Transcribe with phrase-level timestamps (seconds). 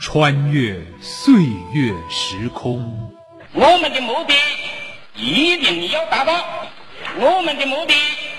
[0.00, 1.34] 穿越岁
[1.74, 3.12] 月时空。
[3.52, 4.32] 我们的目的
[5.14, 6.32] 一定要达到，
[7.18, 7.92] 我们的目的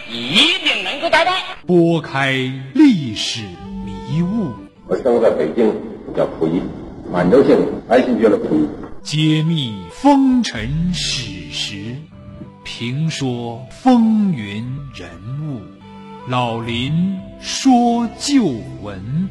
[0.09, 1.31] 一定能够达到。
[1.67, 2.31] 拨开
[2.73, 3.43] 历史
[3.85, 4.51] 迷雾，
[4.87, 5.71] 我生活在北京，
[6.17, 6.63] 叫溥仪，
[7.11, 7.55] 满洲姓，
[7.87, 8.67] 爱新觉罗溥仪。
[9.03, 11.95] 揭秘风尘史实，
[12.63, 14.65] 评说风云
[14.95, 15.07] 人
[15.43, 15.61] 物。
[16.27, 18.45] 老林说旧
[18.81, 19.29] 闻。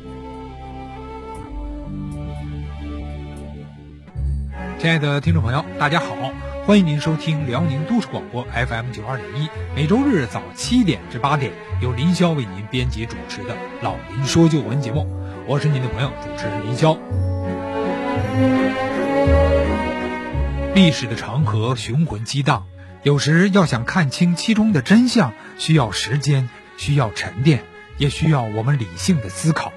[4.80, 6.16] 亲爱的听众朋友，大家好，
[6.64, 11.52] 欢迎您收听辽宁都市广播 FM 九二点一，每周日早七点至八点，
[11.82, 13.52] 由林霄为您编辑主持的
[13.82, 15.06] 《老林说旧闻》节目，
[15.46, 16.96] 我是您的朋友主持人林霄。
[20.74, 22.66] 历史的长河雄浑激荡，
[23.02, 27.64] 有时要想看清其中的真相，需要时间，需要沉淀，
[27.98, 29.74] 也需要我们理性的思考。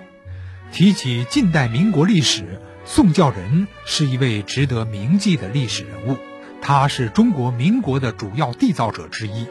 [0.72, 6.18] 提起近代民国历史，宋教仁是一位值得铭记的历史人物。
[6.62, 9.48] 他是中国民国的主要缔造者之一，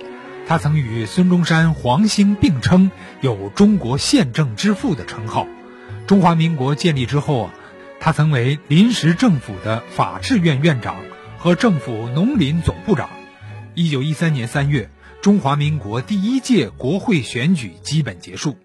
[0.47, 5.47] 他曾与孙中山、黄兴并称有“中国宪政之父”的称号。
[6.07, 7.55] 中华民国建立之后啊，
[8.01, 10.97] 他曾为临时政府的法制院院长。
[11.43, 13.11] 和政府农林总部长。
[13.75, 18.59] 一九一三年三月，中华民国第一届国会选举基本结束，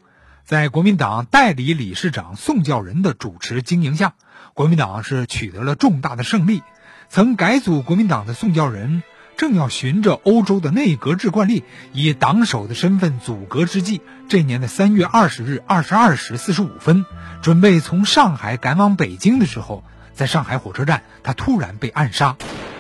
[0.45, 4.13] 在国民党代理理事长宋教仁的主持经营下，
[4.57, 6.63] 国民党是取得了重大的胜利。
[7.09, 9.03] 曾改组国民党的宋教仁，
[9.37, 17.05] 正要循着欧洲的内阁制惯例，以党首的身份组阁之际，这年的三月二十日二十二时四十五分，
[17.43, 19.83] 准备从上海赶往北京的时候，
[20.15, 22.35] 在上海火车站，他突然被暗杀。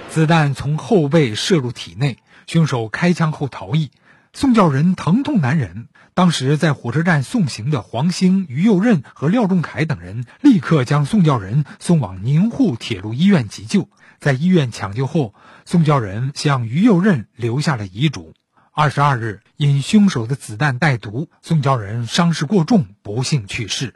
[0.09, 3.91] 子弹从后背射入体内，凶手开枪后逃逸。
[4.33, 13.87] 宋教仁疼痛难忍，当时在火车站送行的黄兴、于右任和廖仲恺等人立刻将宋教仁送往宁沪铁路医院急救。
[14.17, 18.33] 在医院抢救后，宋教仁向于右任留下了遗嘱。
[18.71, 23.93] 二十二日，因凶手的子弹带毒，宋教仁伤势过重，不幸去世。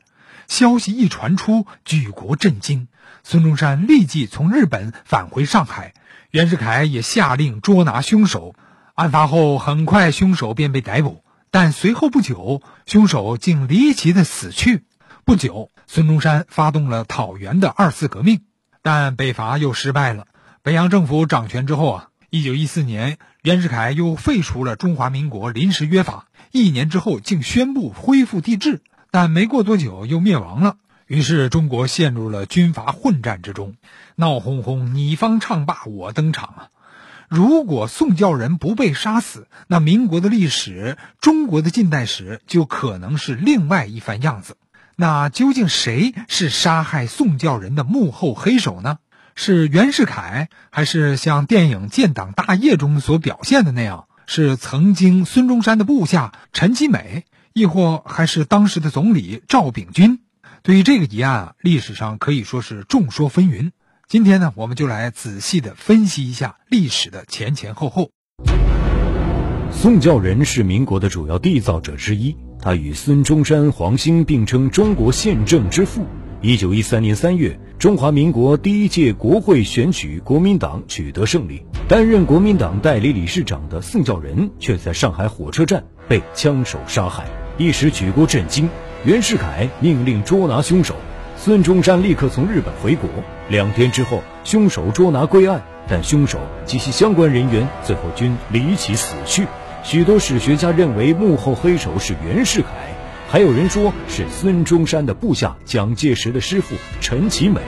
[0.48, 2.88] 消息一传出，举国震惊。
[3.24, 5.96] 孙中山立即从日本返回上海。
[6.30, 8.54] 袁世凯也下令捉拿凶手。
[8.94, 14.86] 案发后，很快凶手便被逮捕，但随后不久，凶手竟离奇的死去。
[15.26, 18.42] 不久，孙中山发动了讨袁的二次革命，
[18.82, 20.28] 但北伐又失败了。
[20.64, 28.82] 北洋政府掌权之后啊，一九一四年，袁世凯又废除了中华民国临时约法，一年之后竟宣布恢复帝制，
[29.12, 30.78] 但没过多久又灭亡了。
[31.06, 33.76] 于是，中国陷入了军阀混战之中，
[34.16, 36.70] 闹哄哄，你方唱罢我登场啊！
[37.32, 44.58] 如果宋教仁不被杀死，那民国的历史，中国的近代史就可能是另外一番样子。
[44.98, 48.98] 那究竟谁是杀害宋教仁的幕后黑手呢？
[49.34, 60.20] 是袁世凯，还是像电影《建党大业》中所表现的那样，是曾经孙中山的部下陈其美，亦或还是当时的总理赵秉钧？
[60.64, 63.72] 对于这个疑案啊，历史上可以说是众说纷纭。
[64.12, 68.10] 今天呢，我们就来仔细的分析一下历史的前前后后。
[69.72, 76.06] 宋教仁是民国的主要缔造者之一，他与孙中山、黄兴并称中国宪政之父。
[76.42, 81.66] 一九一三年三月，中华民国第一届国会选举，国民党取得胜利。
[81.88, 87.26] 担任国民党代理理事长的宋教仁却在上海火车站被枪手杀害，
[87.58, 88.68] 一时举国震惊。
[89.06, 90.98] 袁世凯命令捉拿凶手，
[91.44, 93.10] 孙中山立刻从日本回国。
[93.50, 96.38] 两天之后，凶手捉拿归案，但凶手
[96.68, 99.48] 及其相关人员最后均离奇死去。
[99.82, 102.68] 许多史学家认为幕后黑手是袁世凯，
[103.28, 107.60] 还有人说是孙中山的部下蒋介石的师傅陈其美。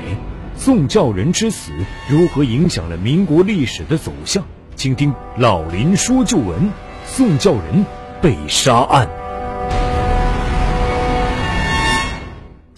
[0.55, 1.71] 宋教仁之死
[2.07, 4.43] 如何影响了民国历史的走向？
[4.75, 6.69] 请听老林说旧闻：
[7.07, 7.83] 宋教仁
[8.21, 9.09] 被杀案。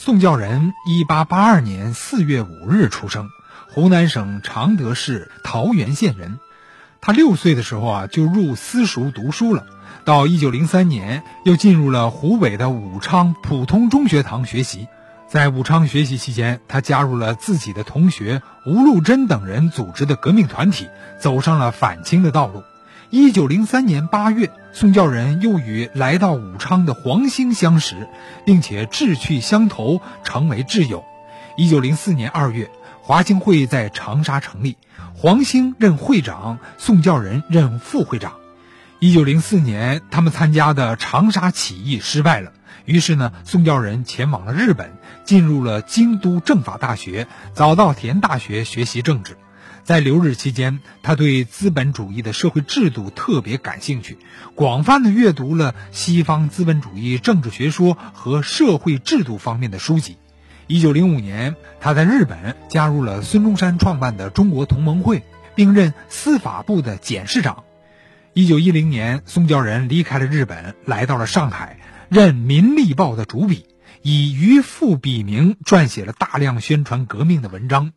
[0.06, 3.32] 宋教仁，一八八二年四月五日出生，
[3.72, 6.38] 湖南省常德市桃源县人。
[7.02, 9.66] 他六岁的时候啊，就入私塾读书了。
[10.04, 14.88] 到一九零三年，又进入了湖北的武昌普通中学堂学习。
[15.28, 20.88] 在武昌学习期间，他加入了自己的同学吴禄贞等人组织的革命团体，
[21.20, 22.62] 走上了反清的道路。
[23.12, 27.96] 一九零三年八月，宋教仁又与来到武昌的黄兴相识，
[28.46, 31.06] 并且志趣相投，成为挚友。
[31.56, 32.72] 一九零四年二月，
[33.02, 34.76] 华兴会在长沙成立，
[35.14, 38.34] 黄兴任会长，宋教仁任副会长。
[39.00, 42.54] 一九零四年，他们参加的长沙起义失败了，
[42.86, 44.92] 于是呢，宋教仁前往了日本，
[45.24, 49.38] 进入了京都政法大学、早稻田大学学习政治。
[49.86, 54.18] 在留日期间，他对资本主义的社会制度特别感兴趣，
[54.56, 60.18] 广泛的阅读了西方资本主义政治学说和社会制度方面的书籍。
[60.66, 65.22] 一九零五年，他在日本加入了孙中山创办的中国同盟会，
[65.54, 67.64] 并任司法部的检事长。
[68.34, 71.80] 一九一零年，宋教仁离开了日本，来到了上海，
[72.10, 73.68] 任《民力报》的主笔，
[74.02, 77.92] 以渔父笔名撰写了大量宣传革命的文章。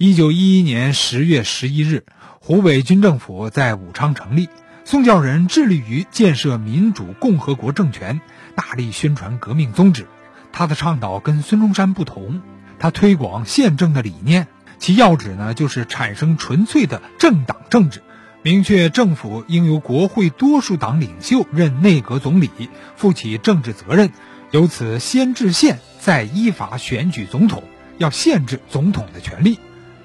[0.00, 2.04] 一九一一年十月十一日，
[2.38, 4.48] 湖北军政府在武昌成立，
[4.84, 8.20] 宋教仁致力于建设民主共和国政权，
[8.54, 10.06] 大力宣传革命宗旨。
[10.52, 12.42] 他的倡导跟孙中山不同，
[12.78, 14.46] 他推广宪政的理念，
[14.78, 18.00] 其要旨呢就是产生纯粹的政党政治，
[18.42, 22.50] 明确政府应由国会多数党领袖任内阁总理，
[22.94, 24.12] 负起政治责任，
[24.52, 27.64] 由此先制宪，再依法选举总统，
[27.98, 29.58] 要限制总统的权利。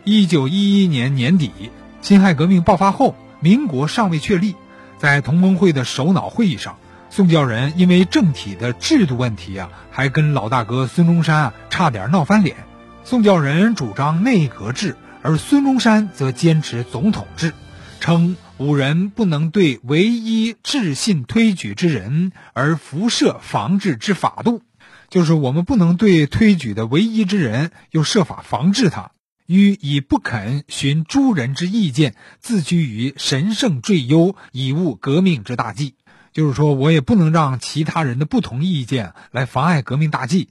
[0.06, 1.50] 一九一一年年底，
[2.02, 4.56] 辛亥革命爆发后，民国尚未确立，
[4.98, 6.76] 在同盟会的首脑会议上。
[7.10, 12.58] 宋教仁因为政体的制度问题啊，还跟老大哥孙中山啊差点闹翻脸。
[13.06, 17.54] 宋教仁主张内阁制，而孙中山则坚持总统制，
[18.02, 24.62] 称五人不能对唯一致信推举之人而辐射防治之法度，
[25.08, 29.12] 就是我们不能对推举的唯一之人又设法防治他，
[29.45, 35.95] 于以不肯寻诸人之意见，自居于神圣最优，以误革命之大计。
[36.31, 40.50] 就是说，我也不能让其他人的不同意见来妨碍革命大计，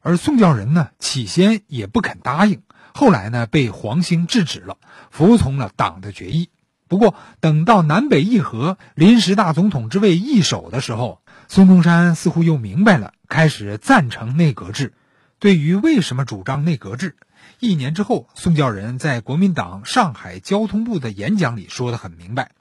[0.00, 2.62] 而宋教仁呢，起先也不肯答应，
[2.92, 4.78] 后来呢，被黄兴制止了，
[5.10, 6.50] 服从了党的决议。
[6.88, 14.92] 不过，等到南北议和、临时大总统之位易手的时候，孙中山似乎又明白了，开始赞成内阁制。
[15.38, 17.16] 对于为什么主张内阁制，
[17.60, 22.52] 一年之后，宋教仁在国民党上海交通部的演讲里说得很明白。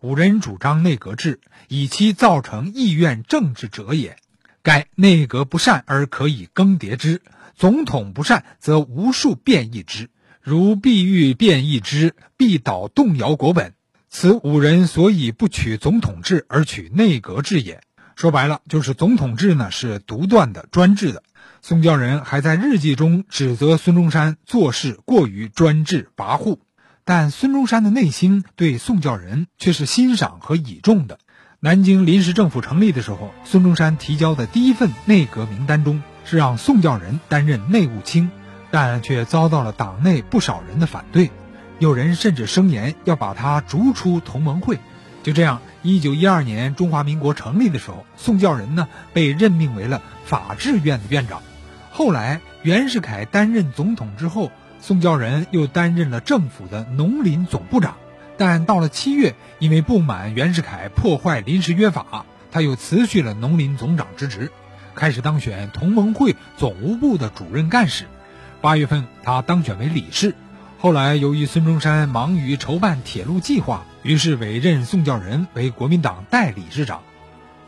[0.00, 4.16] 五人主张内阁制，以其造成意愿政治者也。
[4.62, 7.22] 盖内阁不善而可以更迭之，
[7.56, 10.10] 总统不善则无数变异之。
[10.40, 13.74] 如必欲变异之，必导动摇国本。
[14.08, 17.80] 此五人所以不取总统制而取内阁制也。
[18.14, 21.22] 说白了，就是总统制呢是独断的、专制的。
[21.64, 26.58] 宋教仁还在日记中指责孙中山做事过于专制跋扈。
[27.04, 31.20] 但孙中山的内心对宋教仁却是欣赏和倚重的。
[31.60, 38.32] 南京临时政府成立的时候，孙中山提交的第一份内阁名单中是让宋教仁担任内务卿，
[38.72, 41.30] 但却遭到了党内不少人的反对，
[41.78, 44.80] 有人甚至声言要把他逐出同盟会。
[45.22, 51.40] 就这样，一九一二年中华民国成立的时候，宋教仁呢被任命为了法制院的院长。
[51.92, 54.50] 后来袁世凯担任总统之后。
[54.84, 57.98] 宋教仁又担任了政府的农林总部长，
[58.36, 64.50] 但到了七月，因为不满袁世凯破坏临时约法，他又辞去了农林总长之职，
[64.96, 68.06] 开始当选同盟会总务部的主任干事。
[68.60, 70.34] 八月份，他当选为理事。
[70.80, 77.02] 后来，由于孙中山忙于筹办铁路计划，于是委任宋教仁为国民党代理事长。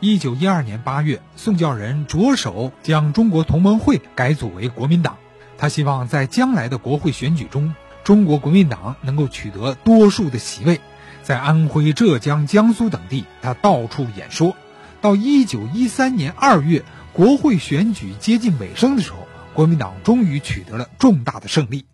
[0.01, 5.17] 一九一二年八月，宋教仁着手将中国同盟会改组为国民党。
[5.57, 7.73] 他希望在将来的国会选举中，
[8.03, 10.81] 中国国民党能够取得多数的席位。
[11.23, 14.55] 在安徽、浙江、江苏等地，他到处演说。
[14.99, 16.83] 到一九一三年二月，
[17.13, 19.19] 国会选举接近尾声的时候，
[19.53, 21.85] 国民党终于取得了重大的胜利。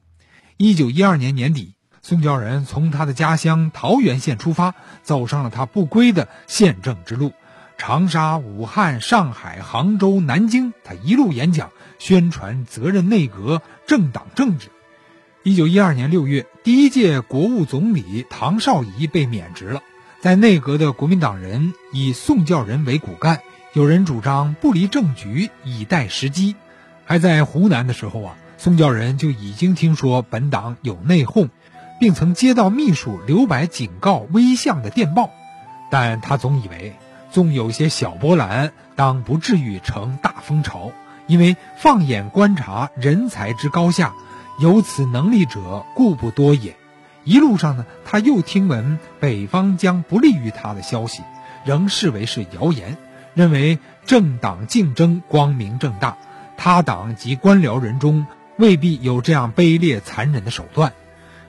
[0.58, 7.31] 一九一二年年底，宋教仁从他的家乡桃源县出发，走上了他不归的宪政之路。
[7.82, 11.72] 长沙、武汉、上海、杭州、南京，他一路演讲。
[11.98, 14.68] 宣传责任内阁政党政治。
[15.42, 19.82] 一九一二年六月，第一届国务总理唐绍仪被免职了。
[20.20, 23.42] 在内阁的国民党人以宋教仁为骨干，
[23.74, 26.56] 有人主张不离政局，以待时机。
[27.04, 31.50] 还在湖南的时候啊，宋教仁就已经听说本党有内讧，
[32.00, 35.32] 并曾接到秘书刘白警告危相的电报，
[35.90, 36.96] 但他总以为，
[37.32, 40.92] 纵有些小波澜，当不至于成大风潮。
[41.28, 44.14] 因为放眼观察人才之高下，
[44.60, 46.76] 有此能力者故不多也。
[47.24, 51.22] 一路上呢，他又听闻北方将不利于他的消息，
[51.64, 52.98] 仍视为是谣言，
[53.34, 56.18] 认为政党竞争光明正大，
[56.58, 58.26] 他党及官僚人中
[58.58, 60.92] 未必有这样卑劣残忍的手段。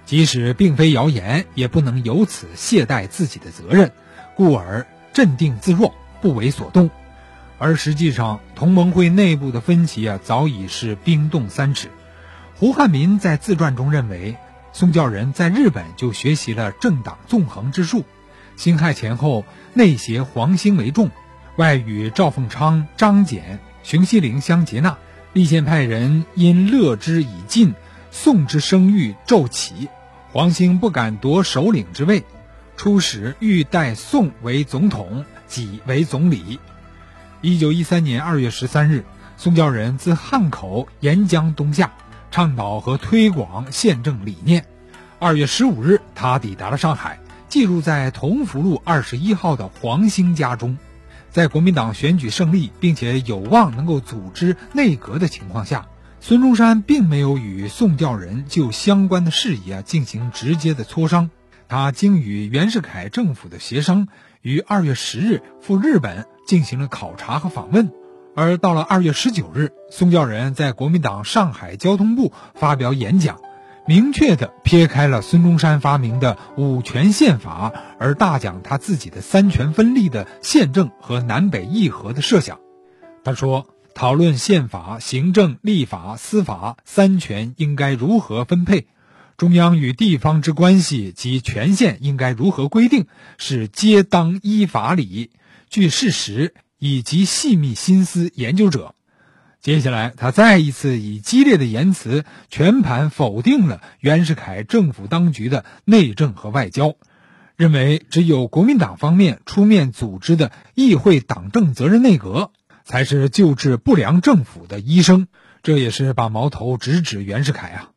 [0.05, 3.91] 即使并非谣言，也不能由此懈怠自己的责任，
[4.37, 6.90] 故而镇定自若，不为所动。
[7.59, 11.90] 而实际上，同盟会内部的分歧啊，早已是冰冻三尺。
[12.54, 14.37] 胡汉民在自传中认为，
[14.73, 18.04] 宋教仁在日本就学习了政党纵横之术。
[18.57, 21.11] 辛亥前后，内协黄兴为重，
[21.57, 23.40] 外与赵凤昌、张謇、
[23.83, 24.99] 熊希龄相结纳。
[25.33, 27.75] 立宪派人因乐之已尽，
[28.11, 29.88] 宋之声誉骤起。
[30.31, 32.25] 黄兴不敢夺首领之位，
[32.83, 36.59] 初始欲代宋为总统，己为总理。
[37.41, 39.05] 一九一三年二月十三日，
[39.37, 41.93] 宋教仁自汉口沿江东下，
[42.33, 44.67] 倡导和推广宪政理念。
[45.21, 50.77] 二月十五日，他抵达了上海，寄住在同福路二十一号的黄兴家中。
[51.31, 55.87] 在国民党选举胜利，并且有望能够组织内阁的情况下，
[56.21, 61.31] 孙中山并没有与宋教仁就相关的事宜啊进行直接的磋商。
[61.69, 64.09] 他经与袁世凯政府的协商，
[64.40, 66.26] 于二月十日赴日本。
[66.45, 67.92] 进行了考察和访问，
[68.35, 73.40] 而到了二月十九日，宋教仁在国民党上海交通部发表演讲，
[73.87, 82.59] 明确的撇开了孙中山发明的五权宪法，而大讲他自己的三权分立的宪政和南北议和的设想。
[83.23, 88.88] 他说：“讨论宪法、行政、立法、司法三权应该如何分配，
[89.42, 93.08] 中央与地方之关系及权限应该如何规定，
[93.38, 95.32] 是皆当依法理。”
[95.68, 98.94] 据事实以及细密心思研究者，
[99.61, 106.94] 接下来他再一次以激烈的言辞全盘否定了袁世凯政府当局的内政和外交，
[107.56, 112.52] 认为只有国民党方面出面组织的议会党政责任内阁
[112.84, 115.26] 才是救治不良政府的医生，
[115.64, 117.88] 这也是把矛头直指袁世凯啊！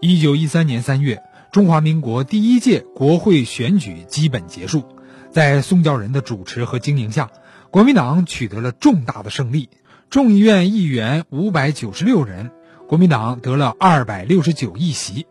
[0.00, 4.84] 一九一三年三月，中华民国第一届国会选举基本结束。
[5.30, 7.30] 在宋教仁的主持和经营下，
[7.70, 9.70] 国民党取得了重大的胜利。
[10.10, 12.50] 众议院议员五百九十六人，
[12.86, 15.26] 国民党得了二百六十九议席，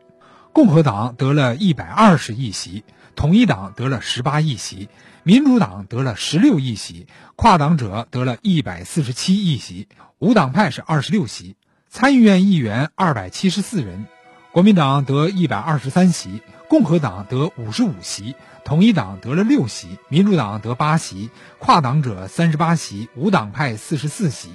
[0.51, 2.83] 共和党得了一百二十议席，
[3.15, 4.89] 统一党得了十八议席，
[5.23, 9.87] 民主党得了十六议席，跨党者得了一百四十七议席，
[10.19, 11.55] 无党派是二十六席。
[11.89, 14.07] 参议院议员二百七十四人，
[14.53, 18.35] 国民党得一百二十三席，共和党得五十五席。
[18.63, 24.49] 统一党得了六席，民主党得八席，跨党者三十八席，无党派四十四席。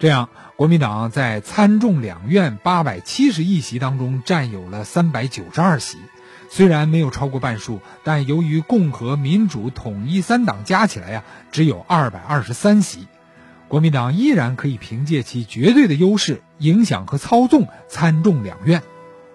[0.00, 5.98] 这样，国民党在参众两院八百七十议席当中占有了三百九十二席。
[6.50, 13.06] 虽然没有超过半数，但由于共和、民主、统一三党加起来呀，只有二百二十三席，
[13.68, 18.82] 国民党依然可以凭借其绝对的优势，影响和操纵参众两院。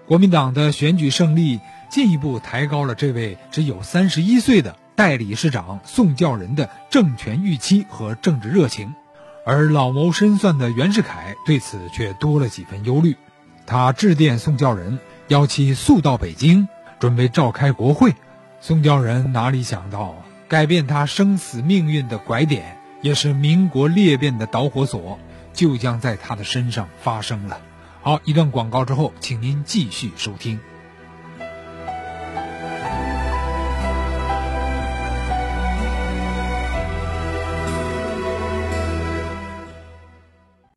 [0.09, 1.61] 国民党的选举胜利。
[1.89, 8.93] 进一步抬高了这位只有三十一岁的代理事长宋教仁的政权预期和政治热情，
[9.43, 13.17] 而老谋深算的袁世凯对此却多了几分忧虑。
[13.65, 14.99] 他致电宋教仁，
[15.29, 16.67] 邀其速到北京，
[16.99, 18.13] 准备召开国会。
[18.61, 20.15] 宋教仁哪里想到，
[20.47, 25.17] 改变他生死命运的拐点，也是民国裂变的导火索，
[25.53, 27.59] 就将在他的身上发生了。
[28.01, 30.57] 好，一段广告之后，请您继续收听。